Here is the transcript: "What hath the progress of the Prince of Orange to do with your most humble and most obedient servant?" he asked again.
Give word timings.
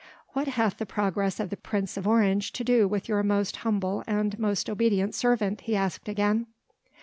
"What 0.29 0.47
hath 0.47 0.77
the 0.79 0.87
progress 0.87 1.39
of 1.39 1.51
the 1.51 1.57
Prince 1.57 1.95
of 1.95 2.07
Orange 2.07 2.53
to 2.53 2.63
do 2.63 2.87
with 2.87 3.07
your 3.07 3.21
most 3.21 3.57
humble 3.57 4.03
and 4.07 4.39
most 4.39 4.67
obedient 4.67 5.13
servant?" 5.13 5.61
he 5.61 5.75
asked 5.75 6.09
again. 6.09 6.47